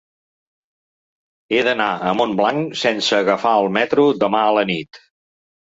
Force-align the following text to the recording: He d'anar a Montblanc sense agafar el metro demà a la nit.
He 1.57 1.59
d'anar 1.67 1.91
a 2.09 2.15
Montblanc 2.21 2.75
sense 2.87 3.21
agafar 3.21 3.55
el 3.61 3.73
metro 3.79 4.09
demà 4.27 4.43
a 4.49 4.59
la 4.63 4.69
nit. 4.75 5.05